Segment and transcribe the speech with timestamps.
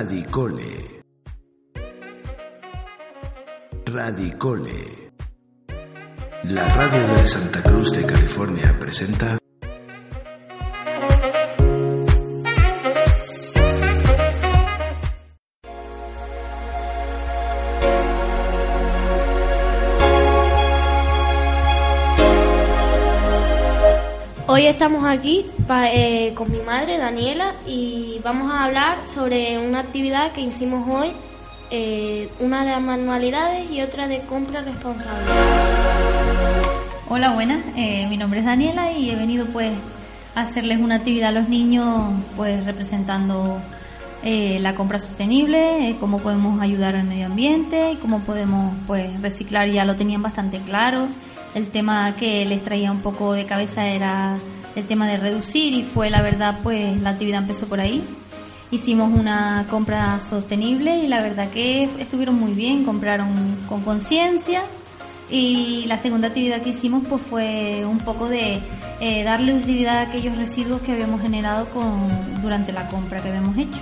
[0.00, 1.02] Radicole.
[3.84, 5.10] Radicole.
[6.44, 9.39] La radio de Santa Cruz de California presenta
[24.80, 25.44] estamos aquí
[25.92, 31.12] eh, con mi madre, Daniela, y vamos a hablar sobre una actividad que hicimos hoy,
[31.70, 35.26] eh, una de manualidades y otra de compra responsable.
[37.10, 37.62] Hola, buenas.
[37.76, 39.70] Eh, mi nombre es Daniela y he venido pues
[40.34, 43.60] a hacerles una actividad a los niños pues representando
[44.22, 49.94] la compra sostenible, cómo podemos ayudar al medio ambiente, cómo podemos pues reciclar, ya lo
[49.94, 51.06] tenían bastante claro.
[51.54, 54.36] El tema que les traía un poco de cabeza era
[54.76, 58.02] el tema de reducir y fue la verdad pues la actividad empezó por ahí.
[58.70, 63.28] Hicimos una compra sostenible y la verdad que estuvieron muy bien, compraron
[63.68, 64.62] con conciencia
[65.30, 68.58] y la segunda actividad que hicimos pues fue un poco de
[69.00, 72.08] eh, darle utilidad a aquellos residuos que habíamos generado con,
[72.42, 73.80] durante la compra que habíamos hecho.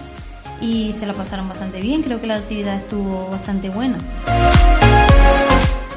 [0.60, 3.98] Y se la pasaron bastante bien, creo que la actividad estuvo bastante buena.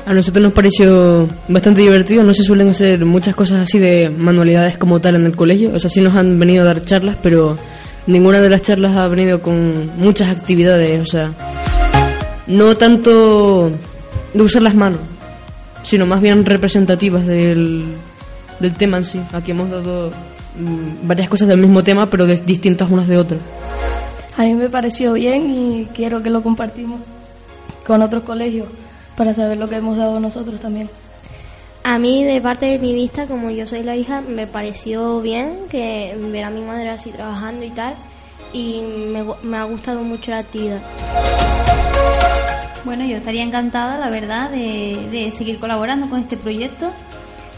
[0.06, 4.78] A nosotros nos pareció bastante divertido, no se suelen hacer muchas cosas así de manualidades
[4.78, 7.56] como tal en el colegio, o sea, sí nos han venido a dar charlas, pero
[8.08, 11.32] ninguna de las charlas ha venido con muchas actividades, o sea,
[12.48, 13.70] no tanto
[14.34, 15.00] de usar las manos,
[15.84, 17.86] sino más bien representativas del,
[18.60, 19.22] del tema en sí.
[19.34, 20.10] Aquí hemos dado
[20.60, 23.40] mm, varias cosas del mismo tema, pero de- distintas unas de otras.
[24.36, 27.00] A mí me pareció bien y quiero que lo compartimos
[27.86, 28.68] con otros colegios
[29.22, 30.90] para saber lo que hemos dado nosotros también.
[31.84, 35.68] A mí, de parte de mi vista, como yo soy la hija, me pareció bien
[35.70, 37.94] que ver a mi madre así trabajando y tal,
[38.52, 40.80] y me, me ha gustado mucho la actividad.
[42.84, 46.90] Bueno, yo estaría encantada, la verdad, de, de seguir colaborando con este proyecto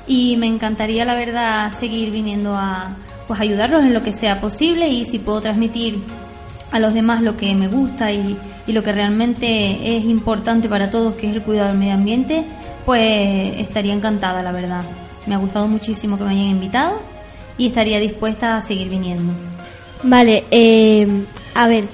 [0.06, 2.94] y me encantaría, la verdad, seguir viniendo a
[3.26, 6.04] pues ayudarlos en lo que sea posible y si puedo transmitir
[6.74, 8.36] a los demás lo que me gusta y,
[8.66, 12.44] y lo que realmente es importante para todos, que es el cuidado del medio ambiente,
[12.86, 14.84] pues estaría encantada, la verdad.
[15.28, 17.00] Me ha gustado muchísimo que me hayan invitado
[17.58, 19.32] y estaría dispuesta a seguir viniendo.
[20.02, 21.08] Vale, eh,
[21.54, 21.86] a ver,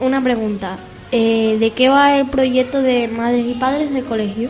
[0.00, 0.78] una pregunta.
[1.12, 4.48] Eh, ¿De qué va el proyecto de madres y padres del colegio?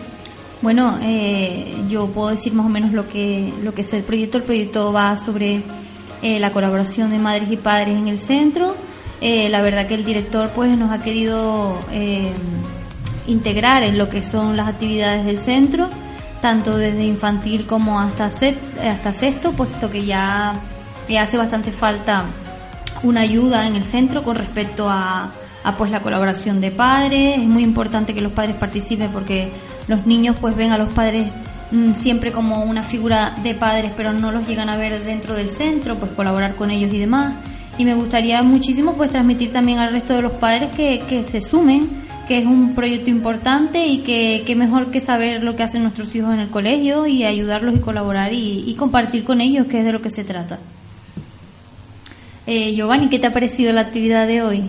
[0.63, 4.39] Bueno, eh, yo puedo decir más o menos lo que, lo que es el proyecto.
[4.39, 5.63] El proyecto va sobre
[6.23, 8.77] eh, la colaboración de madres y padres en el centro.
[9.27, 12.31] Eh, la verdad que el director pues nos ha querido eh,
[13.27, 15.89] integrar en lo que son las actividades del centro,
[16.43, 20.55] tanto desde infantil como hasta, set- hasta sexto, puesto que ya,
[21.19, 22.25] hace bastante falta
[23.03, 25.31] una ayuda en el centro con respecto a,
[25.65, 27.39] a, pues la colaboración de padres.
[27.39, 29.49] Es muy importante que los padres participen porque
[29.89, 31.29] los niños pues ven a los padres
[31.71, 35.49] mm, siempre como una figura de padres, pero no los llegan a ver dentro del
[35.49, 37.33] centro, pues colaborar con ellos y demás.
[37.79, 41.41] Y me gustaría muchísimo pues transmitir también al resto de los padres que, que se
[41.41, 41.89] sumen,
[42.29, 46.15] que es un proyecto importante y que, que mejor que saber lo que hacen nuestros
[46.15, 49.85] hijos en el colegio y ayudarlos y colaborar y, y compartir con ellos, que es
[49.85, 50.59] de lo que se trata.
[52.47, 54.63] Eh, Giovanni, ¿qué te ha parecido la actividad de hoy?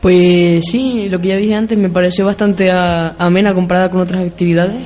[0.00, 4.26] Pues sí, lo que ya dije antes me pareció bastante a- amena comparada con otras
[4.26, 4.82] actividades.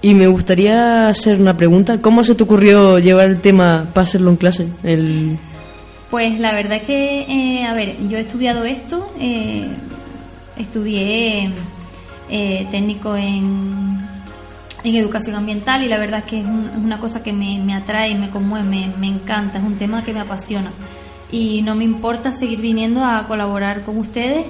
[0.00, 2.00] Y me gustaría hacer una pregunta.
[2.00, 4.68] ¿Cómo se te ocurrió llevar el tema para hacerlo en clase?
[4.84, 5.36] El...
[6.10, 9.68] Pues la verdad que, eh, a ver, yo he estudiado esto, eh,
[10.56, 11.50] estudié
[12.30, 13.98] eh, técnico en,
[14.84, 17.74] en educación ambiental y la verdad que es, un- es una cosa que me, me
[17.74, 20.72] atrae, me conmueve, me, encanta, es un tema que me apasiona.
[21.30, 24.46] Y no me importa seguir viniendo a colaborar con ustedes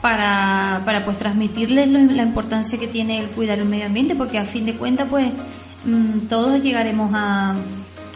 [0.00, 4.38] para, para pues transmitirles lo- la importancia que tiene el cuidar el medio ambiente, porque
[4.38, 5.26] a fin de cuentas pues
[5.84, 7.54] mm, todos llegaremos a,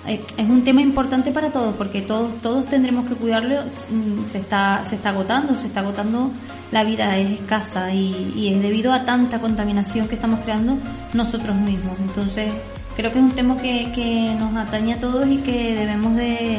[0.06, 3.62] es un tema importante para todos porque todos todos tendremos que cuidarlo.
[3.90, 6.30] Mm, se está se está agotando se está agotando
[6.72, 10.76] la vida es escasa y, y es debido a tanta contaminación que estamos creando
[11.14, 11.98] nosotros mismos.
[12.00, 12.52] Entonces
[12.96, 16.58] creo que es un tema que, que nos atañe a todos y que debemos de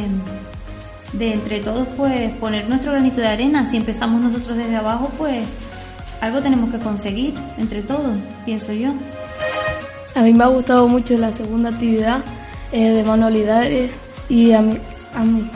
[1.14, 3.70] de entre todos pues poner nuestro granito de arena.
[3.70, 5.46] Si empezamos nosotros desde abajo pues
[6.20, 8.92] algo tenemos que conseguir entre todos pienso yo.
[10.16, 12.24] A mí me ha gustado mucho la segunda actividad
[12.72, 13.92] eh, de manualidades
[14.30, 14.78] y a mi,
[15.14, 15.50] a mi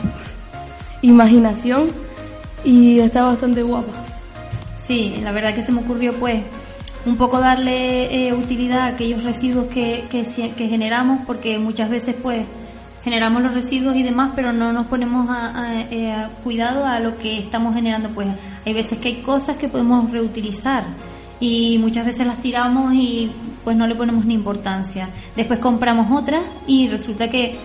[1.02, 1.90] imaginación
[2.64, 3.92] y está bastante guapa.
[4.78, 6.42] Sí, la verdad que se me ocurrió pues
[7.06, 12.14] un poco darle eh, utilidad a aquellos residuos que, que, que generamos porque muchas veces
[12.22, 12.44] pues
[13.02, 15.28] generamos los residuos y demás, pero no nos ponemos
[15.90, 18.10] eh, a cuidado a lo que estamos generando.
[18.10, 18.28] Pues
[18.64, 20.84] hay veces que hay cosas que podemos reutilizar
[21.38, 23.30] y muchas veces las tiramos y
[23.64, 25.08] pues no le ponemos ni importancia.
[25.36, 27.56] Después compramos otras y resulta que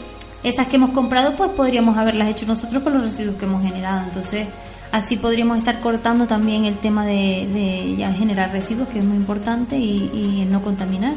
[0.43, 4.03] esas que hemos comprado pues podríamos haberlas hecho nosotros con los residuos que hemos generado.
[4.03, 4.47] Entonces
[4.91, 9.77] así podríamos estar cortando también el tema de, ya generar residuos, que es muy importante,
[9.77, 11.15] y, y no contaminar,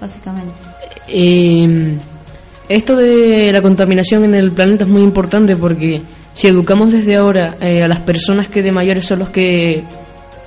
[0.00, 0.52] básicamente.
[1.08, 1.96] Eh,
[2.68, 6.02] esto de la contaminación en el planeta es muy importante porque
[6.34, 9.84] si educamos desde ahora eh, a las personas que de mayores son los que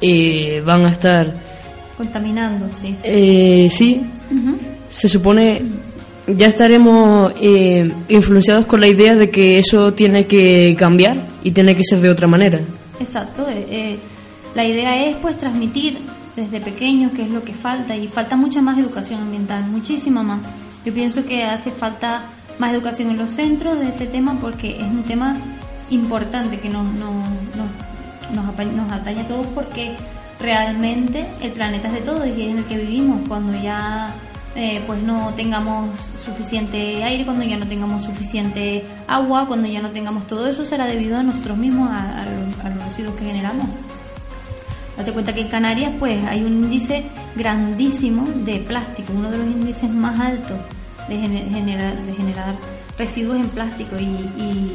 [0.02, 1.34] eh, van a estar
[2.00, 2.96] contaminando, sí.
[3.04, 4.02] Eh, sí,
[4.88, 5.62] se supone
[6.28, 11.76] ya estaremos eh, influenciados con la idea de que eso tiene que cambiar y tiene
[11.76, 12.62] que ser de otra manera.
[13.02, 13.46] Exacto.
[14.56, 15.98] la idea es pues transmitir
[16.38, 20.40] desde pequeños qué es lo que falta y falta mucha más educación ambiental, muchísima más.
[20.86, 22.24] Yo pienso que hace falta
[22.60, 25.36] más educación en los centros de este tema porque es un tema
[25.90, 27.14] importante que nos, nos,
[27.58, 29.96] nos, nos atañe a todos porque
[30.40, 33.28] realmente el planeta es de todos y es en el que vivimos.
[33.28, 34.14] Cuando ya
[34.56, 35.90] eh, pues no tengamos
[36.24, 40.86] suficiente aire, cuando ya no tengamos suficiente agua, cuando ya no tengamos todo eso, será
[40.88, 43.68] debido a nosotros mismos, a, los, residuos que generamos.
[44.98, 47.06] Date cuenta que en Canarias pues hay un índice
[47.36, 50.58] grandísimo de plástico, uno de los índices más altos
[51.08, 52.56] de, generar, de generar
[52.98, 54.74] residuos en plástico y, y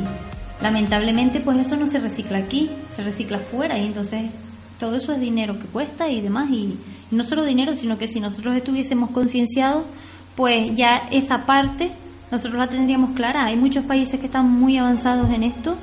[0.62, 4.30] lamentablemente pues eso no se recicla aquí, se recicla fuera y entonces
[4.78, 6.76] todo eso es dinero que cuesta y demás y,
[7.10, 9.84] no solo dinero sino que si nosotros estuviésemos concienciados
[10.36, 11.92] pues ya esa parte
[12.30, 13.44] nosotros la tendríamos clara.
[13.44, 15.76] Hay muchos países que están muy avanzados en esto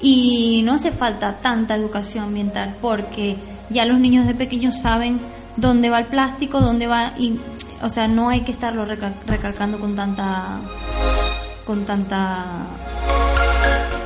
[0.00, 3.36] y no hace falta tanta educación ambiental porque
[3.70, 5.18] ya los niños de pequeños saben
[5.56, 7.38] dónde va el plástico dónde va y
[7.80, 10.58] o sea no hay que estarlo recalcando con tanta
[11.64, 12.66] con tanta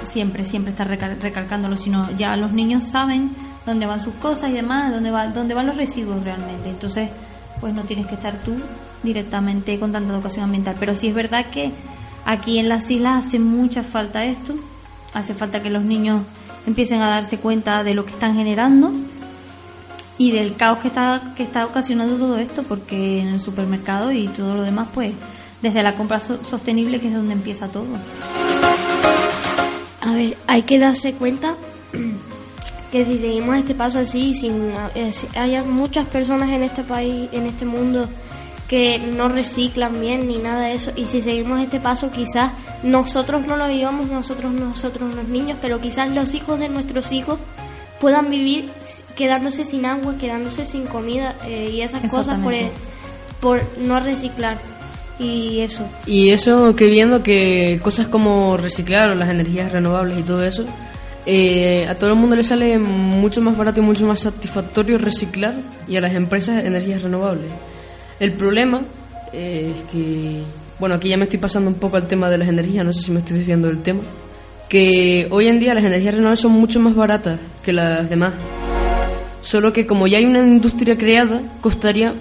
[0.04, 3.30] siempre siempre estar recalcándolo sino ya los niños saben
[3.68, 6.70] dónde van sus cosas y demás, dónde, va, dónde van los residuos realmente.
[6.70, 7.10] Entonces,
[7.60, 8.56] pues no tienes que estar tú
[9.02, 10.76] directamente con tanta educación ambiental.
[10.80, 11.70] Pero sí es verdad que
[12.24, 14.54] aquí en las islas hace mucha falta esto,
[15.14, 16.22] hace falta que los niños
[16.66, 18.92] empiecen a darse cuenta de lo que están generando
[20.16, 24.28] y del caos que está, que está ocasionando todo esto, porque en el supermercado y
[24.28, 25.12] todo lo demás, pues
[25.62, 27.86] desde la compra sostenible que es donde empieza todo.
[30.02, 31.54] A ver, hay que darse cuenta
[32.90, 37.46] que si seguimos este paso así, sin eh, hay muchas personas en este país, en
[37.46, 38.08] este mundo
[38.68, 42.52] que no reciclan bien ni nada de eso y si seguimos este paso quizás
[42.82, 47.38] nosotros no lo vivamos nosotros nosotros los niños pero quizás los hijos de nuestros hijos
[47.98, 48.68] puedan vivir
[49.16, 52.52] quedándose sin agua quedándose sin comida eh, y esas cosas por
[53.40, 54.58] por no reciclar.
[55.18, 55.82] Y eso.
[56.06, 60.64] Y eso que viendo que cosas como reciclar o las energías renovables y todo eso
[61.30, 65.56] eh, a todo el mundo le sale mucho más barato y mucho más satisfactorio reciclar
[65.86, 67.50] y a las empresas energías renovables.
[68.18, 68.80] El problema
[69.34, 70.42] eh, es que,
[70.78, 73.02] bueno, aquí ya me estoy pasando un poco al tema de las energías, no sé
[73.02, 74.00] si me estoy desviando del tema,
[74.70, 78.32] que hoy en día las energías renovables son mucho más baratas que las demás.
[79.42, 82.14] Solo que como ya hay una industria creada, costaría,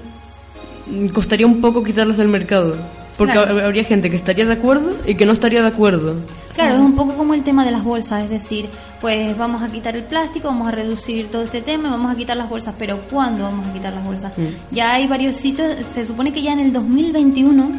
[1.13, 2.75] costaría un poco quitarlas del mercado.
[3.17, 6.17] Porque habría gente que estaría de acuerdo y que no estaría de acuerdo.
[6.53, 8.67] Claro, es un poco como el tema de las bolsas, es decir,
[9.01, 12.15] pues vamos a quitar el plástico, vamos a reducir todo este tema y vamos a
[12.15, 14.37] quitar las bolsas, pero ¿cuándo vamos a quitar las bolsas?
[14.37, 14.75] Mm.
[14.75, 17.71] Ya hay varios sitios, se supone que ya en el 2021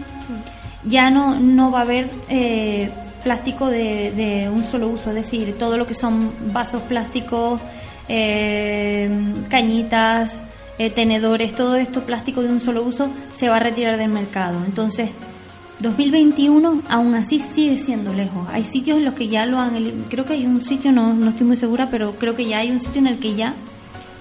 [0.84, 2.90] ya no, no va a haber eh,
[3.22, 7.60] plástico de, un solo uso, es decir, todo lo que son vasos plásticos,
[8.08, 9.10] eh,
[9.48, 10.42] cañitas,
[10.78, 14.64] eh, tenedores, todo esto plástico de un solo uso se va a retirar del mercado.
[14.64, 15.10] Entonces,
[15.80, 18.46] 2021 aún así sigue siendo lejos.
[18.52, 20.04] Hay sitios en los que ya lo han...
[20.08, 22.70] Creo que hay un sitio, no, no estoy muy segura, pero creo que ya hay
[22.70, 23.54] un sitio en el que ya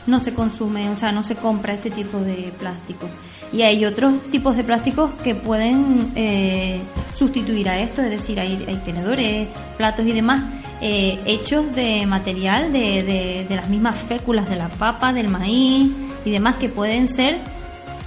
[0.05, 3.09] no se consume, o sea, no se compra este tipo de plástico.
[3.51, 6.81] Y hay otros tipos de plásticos que pueden eh,
[7.15, 9.47] sustituir a esto, es decir, hay, hay tenedores,
[9.77, 10.43] platos y demás
[10.79, 15.91] eh, hechos de material de, de, de las mismas féculas de la papa, del maíz
[16.23, 17.39] y demás que pueden ser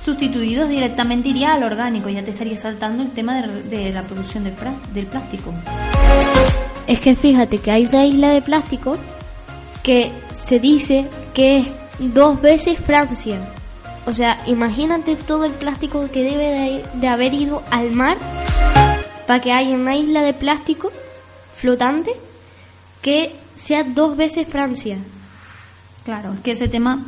[0.04, 4.54] sustituidos directamente iría al orgánico, ya te estaría saltando el tema de, la producción del,
[4.95, 5.52] del plástico.
[6.87, 8.97] Es que fíjate que hay una isla de plástico
[9.83, 11.66] que se dice que es
[11.99, 13.38] dos veces Francia.
[14.07, 18.16] O sea, imagínate todo el plástico que debe de, haber ido al mar
[19.26, 20.90] para que haya una isla de plástico
[21.57, 22.12] flotante
[23.02, 24.97] que sea dos veces Francia.
[26.04, 27.04] Claro, es que ese tema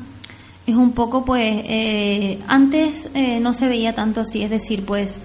[0.66, 5.18] es un poco, pues, eh, antes eh, no se veía tanto así, es decir, pues,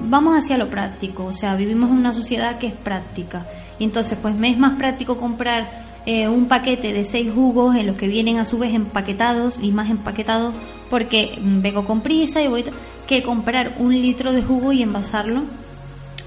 [0.00, 3.46] vamos hacia lo práctico, o sea, vivimos en una sociedad que es práctica.
[3.78, 7.86] Y entonces, pues me es más práctico comprar eh, un paquete de seis jugos en
[7.86, 10.54] los que vienen a su vez empaquetados y más empaquetados
[10.88, 12.64] porque vengo con prisa y voy
[13.06, 15.42] que comprar un litro de jugo y envasarlo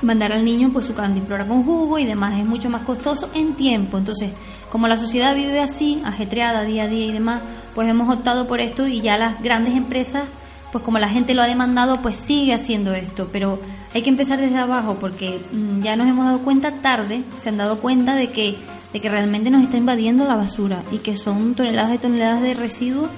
[0.03, 3.53] mandar al niño pues su cantimplora con jugo y demás es mucho más costoso en
[3.53, 4.29] tiempo entonces
[4.71, 7.41] como la sociedad vive así ajetreada día a día y demás
[7.75, 10.23] pues hemos optado por esto y ya las grandes empresas
[10.71, 13.27] pues como la gente lo ha demandado pues sigue haciendo esto.
[13.31, 13.59] Pero
[13.93, 17.57] hay que empezar desde abajo porque mm, ya nos hemos dado cuenta tarde se han
[17.57, 18.57] dado cuenta de que
[18.93, 22.53] de que realmente nos está invadiendo la basura y que son toneladas y toneladas de
[22.53, 23.09] residuos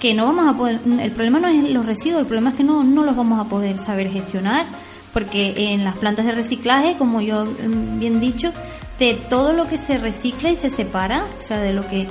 [0.00, 2.64] que no vamos a poder, el problema no es los residuos, el problema es que
[2.64, 4.66] no, no los vamos a poder saber gestionar,
[5.12, 8.52] porque en las plantas de reciclaje, como yo mm, bien dicho,
[8.98, 12.06] de todo lo que se recicla y se separa, o sea, de lo que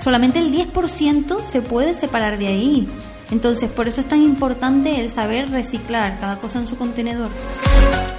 [0.00, 2.88] solamente el 10% se puede separar de ahí.
[3.30, 7.30] Entonces, por eso es tan importante el saber reciclar cada cosa en su contenedor.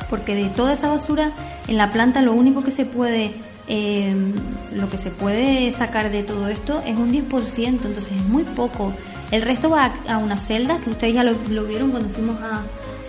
[0.10, 1.32] Porque de toda esa basura
[1.68, 3.34] en la planta lo único que se puede
[3.70, 4.16] eh,
[4.72, 8.94] lo que se puede sacar de todo esto es un 10%, entonces es muy poco.
[9.30, 12.62] El resto va a, una celda, que ustedes ya lo, vieron cuando fuimos a,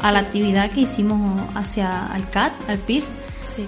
[0.02, 3.06] a, la actividad que hicimos hacia el CAT, al PIRS.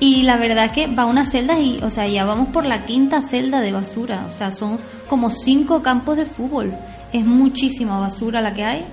[0.00, 2.85] Y la verdad que va a una celda y, o sea, ya vamos por la
[2.85, 4.27] quinta celda de basura.
[4.31, 6.73] O sea, son como cinco campos de fútbol.
[7.12, 8.85] Es muchísima basura la que hay.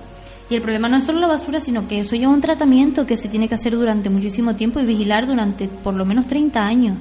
[0.50, 3.18] Y el problema no es solo la basura, sino que eso lleva un tratamiento que
[3.18, 6.98] se tiene que hacer durante muchísimo tiempo y vigilar durante por lo menos 30 años.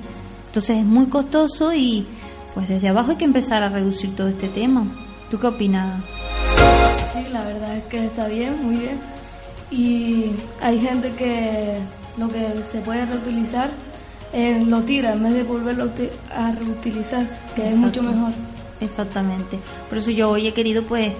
[0.48, 2.06] Entonces es muy costoso y
[2.54, 4.84] pues desde abajo hay que empezar a reducir todo este tema.
[5.30, 6.02] ¿Tú qué opinas?
[7.12, 8.98] Sí, la verdad es que está bien, muy bien.
[9.70, 10.30] Y
[10.60, 11.78] hay gente que
[12.18, 13.70] lo que se puede reutilizar
[14.32, 15.90] eh, lo tira en vez de volverlo
[16.34, 18.32] a reutilizar, que es mucho mejor.
[18.80, 19.58] Exactamente.
[19.88, 21.12] Por eso yo hoy he querido pues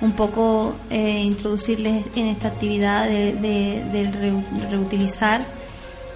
[0.00, 4.10] un poco eh, introducirles en esta actividad de, de
[4.70, 5.42] reutilizar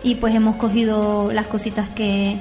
[0.03, 2.41] y pues hemos cogido las cositas que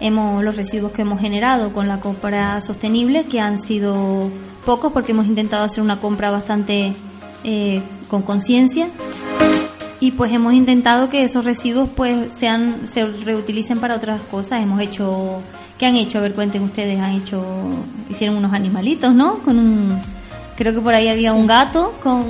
[0.00, 4.30] hemos los residuos que hemos generado con la compra sostenible, que han sido
[4.66, 6.92] pocos porque hemos intentado hacer una compra bastante
[7.44, 8.88] eh, con conciencia
[10.00, 14.62] y pues hemos intentado que esos residuos pues sean se reutilicen para otras cosas.
[14.62, 15.40] Hemos hecho
[15.78, 16.18] ¿qué han hecho?
[16.18, 17.44] A ver, cuenten ustedes, han hecho
[18.08, 19.38] hicieron unos animalitos, ¿no?
[19.38, 20.00] Con un
[20.56, 22.24] creo que por ahí había un gato con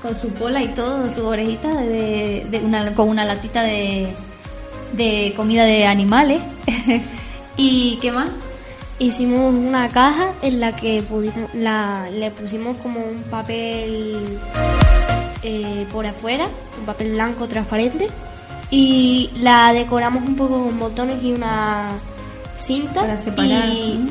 [0.00, 4.12] con su cola y todo, su orejita de, de una, con una latita de
[4.92, 6.40] de comida de animales.
[7.56, 8.30] ¿Y qué más?
[8.98, 14.38] Hicimos una caja en la que pudimos, la, le pusimos como un papel
[15.60, 16.46] eh, por afuera,
[16.78, 18.08] un papel blanco transparente,
[18.70, 21.88] y la decoramos un poco con botones y una
[22.56, 23.00] cinta.
[23.00, 23.68] Para separar.
[23.68, 24.08] Y,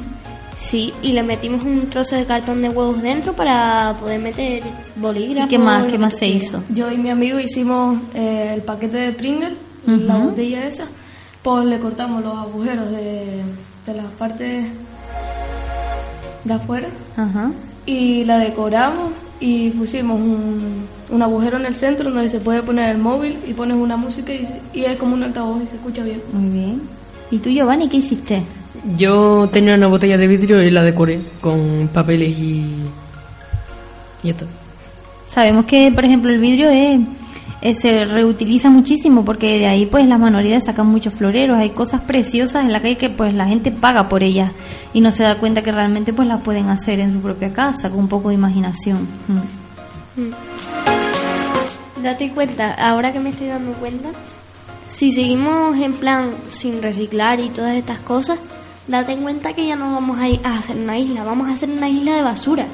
[0.55, 4.63] sí, y le metimos un trozo de cartón de huevos dentro para poder meter
[4.95, 5.51] bolígrafos.
[5.51, 6.63] ¿Y qué más, qué más se hizo?
[6.69, 9.53] Yo y mi amigo hicimos eh, el paquete de Pringles
[9.85, 10.85] la botella esa,
[11.41, 13.41] pues le cortamos los agujeros de,
[13.85, 14.67] de las partes
[16.43, 16.87] de afuera
[17.85, 22.89] y la decoramos y pusimos un, un, agujero en el centro donde se puede poner
[22.89, 26.03] el móvil y pones una música y, y es como un altavoz y se escucha
[26.03, 26.21] bien.
[26.33, 26.81] Muy bien.
[27.29, 28.43] ¿Y tú, Giovanni, qué hiciste?
[28.97, 32.75] Yo tenía una botella de vidrio y la decoré con papeles y...
[34.23, 34.45] y esto.
[35.25, 36.99] Sabemos que, por ejemplo, el vidrio es
[37.79, 42.65] se reutiliza muchísimo porque de ahí pues las manualidades sacan muchos floreros, hay cosas preciosas
[42.65, 44.51] en la calle que pues la gente paga por ellas
[44.93, 47.89] y no se da cuenta que realmente pues las pueden hacer en su propia casa
[47.89, 49.07] con un poco de imaginación.
[49.27, 50.21] Mm.
[50.21, 51.00] Mm.
[52.01, 54.09] Date cuenta, ahora que me estoy dando cuenta,
[54.87, 58.39] si seguimos en plan sin reciclar y todas estas cosas,
[58.87, 61.69] date cuenta que ya no vamos a, ir a hacer una isla, vamos a hacer
[61.69, 62.65] una isla de basura.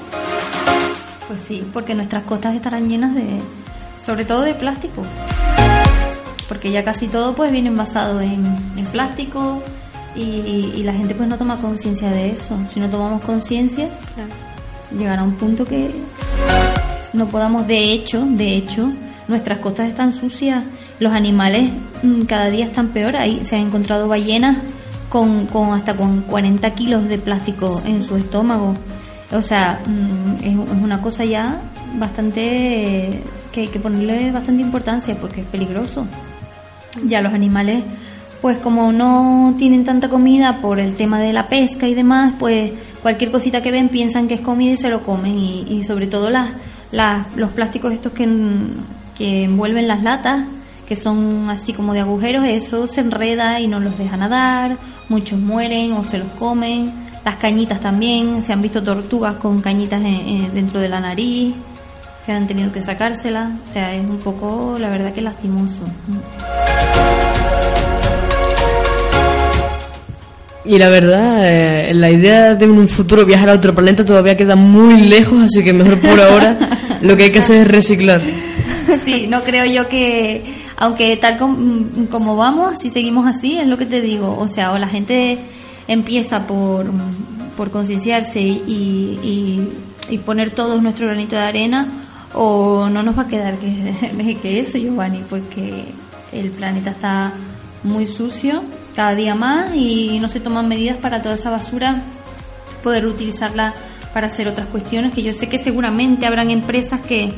[1.28, 3.40] Pues sí, porque nuestras costas estarán llenas de,
[4.06, 5.04] sobre todo de plástico,
[6.48, 8.58] porque ya casi todo pues viene envasado en,
[8.92, 9.62] plástico
[10.16, 12.58] y, la gente pues no toma conciencia de eso.
[12.74, 13.90] Si no tomamos conciencia,
[14.98, 15.92] llegará un punto que
[17.12, 18.90] no podamos, de hecho, de hecho,
[19.28, 20.64] nuestras costas están sucias,
[21.00, 21.70] los animales
[22.04, 24.58] mm, cada día están peor, ahí se han encontrado ballenas
[25.10, 28.76] con, con hasta con 40 kilos de plástico en su estómago.
[29.32, 31.62] O sea, mm, es, una cosa ya
[31.98, 36.06] bastante que hay que ponerle bastante importancia porque es peligroso.
[37.06, 37.84] Ya los animales,
[38.42, 42.72] pues como no tienen tanta comida por el tema de la pesca y demás, pues
[43.02, 45.38] cualquier cosita que ven piensan que es comida y se lo comen.
[45.38, 46.50] Y, sobre todo las,
[46.92, 48.28] las, los plásticos estos que,
[49.18, 50.46] que envuelven las latas,
[50.88, 54.78] que son así como de agujeros, eso se enreda y no los deja nadar,
[55.10, 56.94] muchos mueren o se los comen.
[57.26, 60.02] Las cañitas también, se han visto tortugas con cañitas
[60.54, 61.56] dentro de la nariz.
[62.26, 63.52] que han tenido que sacársela.
[63.66, 65.84] O sea, es un poco, la verdad, que lastimoso.
[70.66, 74.58] Y la verdad, eh, la idea de un futuro viajar a otro planeta todavía queda
[74.58, 78.22] muy lejos, así que mejor por ahora lo que hay que hacer es reciclar.
[79.04, 80.44] Sí, no creo yo que,
[80.78, 84.38] aunque tal como vamos, si seguimos así, es lo que te digo.
[84.38, 85.38] O sea, o la gente
[85.88, 86.86] empieza por,
[87.56, 89.70] por concienciarse y,
[90.10, 91.88] y, poner todo nuestro granito de arena,
[92.34, 95.86] o no nos va a quedar que, que eso, Giovanni, porque
[96.32, 97.32] el planeta está
[97.84, 98.64] muy sucio
[98.96, 102.04] cada día más y no se toman medidas para toda esa basura
[102.84, 103.74] poder utilizarla
[104.14, 107.32] para hacer otras cuestiones que yo sé que seguramente habrán empresas que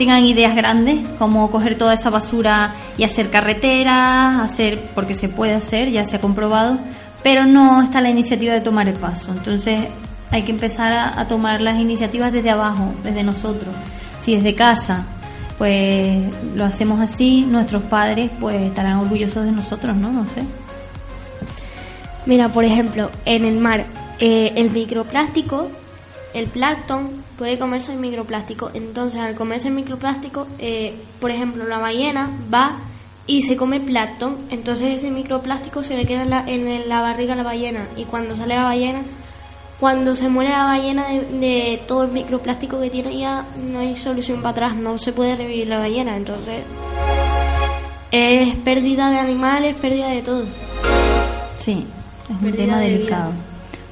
[0.00, 5.52] tengan ideas grandes como coger toda esa basura y hacer carreteras, hacer porque se puede
[5.52, 6.78] hacer, ya se ha comprobado,
[7.22, 9.30] pero no está la iniciativa de tomar el paso.
[9.30, 9.88] Entonces
[10.30, 13.74] hay que empezar a, tomar las iniciativas desde abajo, desde nosotros.
[14.22, 15.04] Si desde casa
[15.58, 16.16] pues
[16.54, 20.10] lo hacemos así, nuestros padres pues estarán orgullosos de nosotros, ¿no?
[20.10, 20.44] No sé.
[22.24, 23.84] Mira, por ejemplo, en el mar,
[24.18, 25.70] eh, el microplástico,
[26.34, 28.70] el plancton puede comerse el microplástico.
[28.74, 32.78] Entonces, al comerse el microplástico, eh, por ejemplo, la ballena va
[33.26, 34.36] y se come plancton.
[34.50, 37.86] Entonces, ese microplástico se le queda en la, en la barriga a la ballena.
[37.96, 39.02] Y cuando sale la ballena,
[39.78, 44.38] cuando se muere la ballena de, todo el microplástico que tiene, ya no hay solución
[44.42, 44.76] para atrás.
[44.76, 46.16] No se puede revivir la ballena.
[46.16, 46.62] Entonces,
[48.12, 50.44] es pérdida de animales, pérdida de todo.
[51.56, 51.86] Sí.
[52.30, 53.32] Es un tema delicado.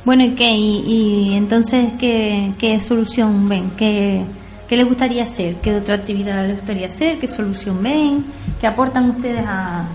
[0.09, 0.57] Bueno, ¿y qué?
[0.57, 3.73] ¿Y, entonces ¿qué, solución ven?
[3.77, 4.25] ¿Qué,
[4.67, 5.57] ¿Qué les gustaría hacer?
[5.57, 7.19] ¿Qué otra actividad les gustaría hacer?
[7.19, 8.25] ¿Qué solución ven?
[8.59, 9.87] ¿Qué aportan ustedes a...?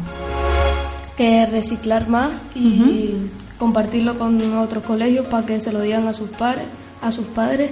[1.17, 3.27] Que reciclar más y
[3.57, 6.65] compartirlo con otros colegios para que se lo digan a sus padres,
[7.01, 7.71] a sus padres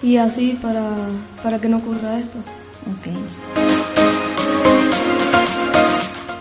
[0.00, 0.92] y así para,
[1.42, 2.38] para que no ocurra esto.
[2.86, 3.16] Ok.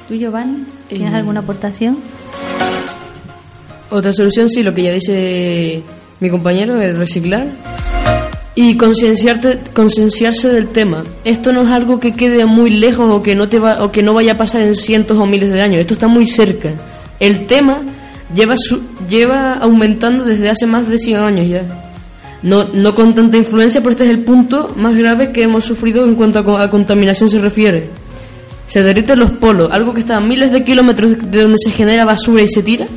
[0.09, 1.97] ¿Tú, Giovanni, tienes eh, alguna aportación?
[3.91, 5.81] Otra solución, sí, lo que ya dice
[6.19, 7.47] mi compañero, es reciclar
[8.61, 11.03] y concienciarse del tema.
[11.23, 14.75] Esto no es algo que quede muy lejos o que no vaya a pasar en
[14.75, 15.79] cientos o miles de años.
[15.79, 16.73] Esto está muy cerca.
[17.19, 17.81] El tema
[19.09, 21.63] lleva aumentando desde hace más de 100 años ya.
[22.43, 26.05] No, no con tanta influencia, pero este es el punto más grave que hemos sufrido
[26.05, 27.89] en cuanto a, a contaminación se refiere.
[28.67, 32.05] Se derriten los polos, algo que está a miles de kilómetros de donde se genera
[32.05, 32.87] basura y se tira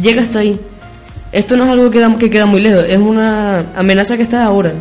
[0.00, 0.58] llega hasta ahí.
[1.32, 4.44] Esto no es algo que, queda, que queda muy lejos, es una amenaza que está
[4.44, 4.72] ahora.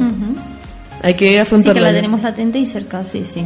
[1.02, 1.82] Hay que afrontarla.
[1.82, 3.46] Sí, que la tenemos latente y cerca, sí, sí.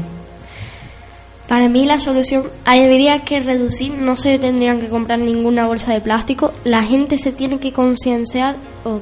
[1.47, 6.01] Para mí la solución habría que reducir, no se tendrían que comprar ninguna bolsa de
[6.01, 8.99] plástico, la gente se tiene que concienciar o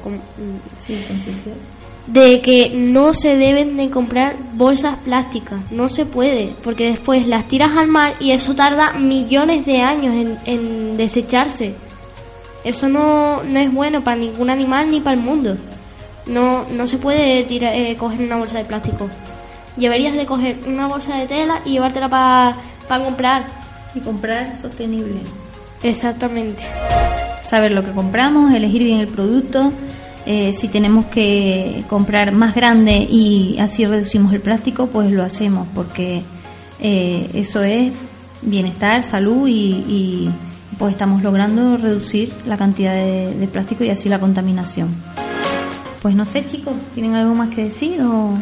[0.78, 0.98] sí,
[2.06, 7.48] de que no se deben de comprar bolsas plásticas, no se puede, porque después las
[7.48, 11.74] tiras al mar y eso tarda millones de años en, en desecharse.
[12.64, 15.56] Eso no, no es bueno para ningún animal ni para el mundo.
[16.26, 19.08] No, no se puede tirar, eh, coger una bolsa de plástico.
[19.76, 23.44] Deberías de coger una bolsa de tela y llevártela para comprar.
[23.94, 25.20] Y comprar sostenible.
[25.82, 26.62] Exactamente.
[27.44, 29.70] Saber lo que compramos, elegir bien el producto.
[30.24, 35.68] Eh, si tenemos que comprar más grande y así reducimos el plástico, pues lo hacemos
[35.74, 36.22] porque
[36.80, 37.92] eh, eso es
[38.40, 40.30] bienestar, salud y
[40.78, 44.88] pues estamos logrando reducir la cantidad de, plástico y así la contaminación.
[46.02, 48.38] Pues no sé, chicos, ¿tienen algo más que decir o...?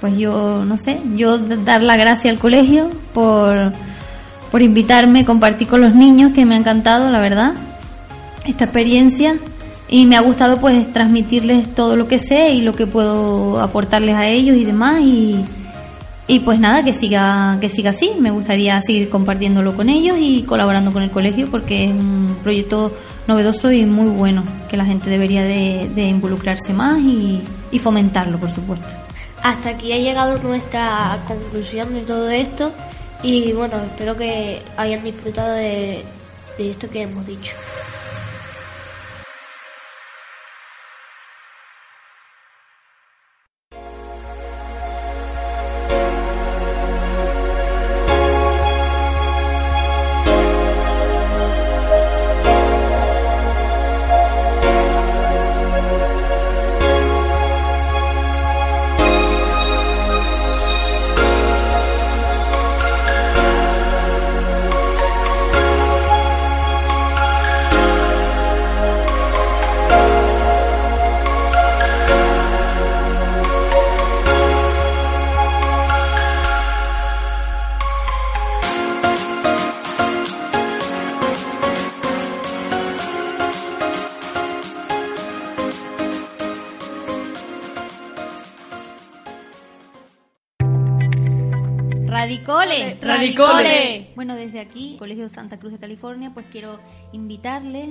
[0.00, 3.72] Pues yo, no sé, yo dar la gracia al colegio por,
[4.52, 7.54] por invitarme, compartir con los niños, que me ha encantado, la verdad,
[8.46, 9.36] esta experiencia.
[9.88, 14.14] Y me ha gustado pues transmitirles todo lo que sé y lo que puedo aportarles
[14.14, 15.00] a ellos y demás.
[15.00, 15.44] Y,
[16.30, 18.12] y pues nada, que siga, que siga así.
[18.20, 22.92] Me gustaría seguir compartiéndolo con ellos y colaborando con el colegio porque es un proyecto
[23.26, 27.42] novedoso y muy bueno, que la gente debería de, involucrarse más y,
[27.78, 28.86] fomentarlo, por supuesto.
[29.42, 32.72] Hasta aquí ha llegado nuestra conclusión de todo esto
[33.22, 36.04] y bueno, espero que hayan disfrutado de
[36.58, 37.54] esto que hemos dicho.
[92.28, 94.10] Radicole, Radicole.
[94.14, 96.78] Bueno, desde aquí, Colegio Santa Cruz de California, pues quiero
[97.12, 97.88] invitarles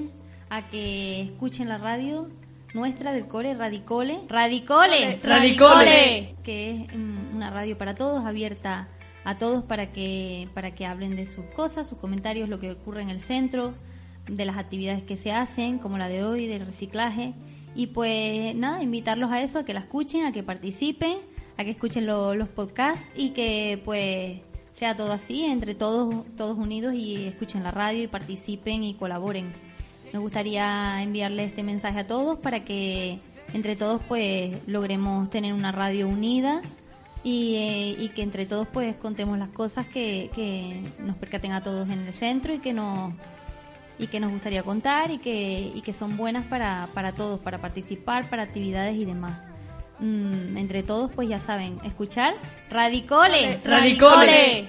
[0.51, 2.29] a que escuchen la radio
[2.75, 8.89] nuestra del cole Radicole, Radicole, Radicole, que es mm, una radio para todos, abierta
[9.23, 13.01] a todos para que para que hablen de sus cosas, sus comentarios, lo que ocurre
[13.01, 13.73] en el centro,
[14.29, 17.33] de las actividades que se hacen, como la de hoy, del reciclaje.
[17.73, 21.17] Y pues nada, invitarlos a eso, a que la escuchen, a que participen,
[21.57, 24.39] a que escuchen los podcasts y que pues
[24.71, 29.51] sea todo así, entre todos, todos unidos y escuchen la radio y participen y colaboren.
[30.13, 33.19] Me gustaría enviarle este mensaje a todos para que
[33.53, 36.61] entre todos pues logremos tener una radio unida
[37.23, 41.89] y, eh, que entre todos pues contemos las cosas que, que nos percaten a todos
[41.89, 43.13] en el centro y que nos
[43.99, 47.59] y que nos gustaría contar y que, y que son buenas para, para todos, para
[47.59, 49.39] participar, para actividades y demás.
[49.99, 52.35] Mm, entre todos, pues ya saben, escuchar
[52.69, 53.59] Radicole.
[53.63, 54.67] Radicole.